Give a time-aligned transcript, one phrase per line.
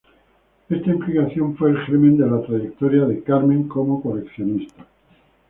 [0.67, 4.83] Esta implicación fue el germen de la trayectoria de Carmen como coleccionista.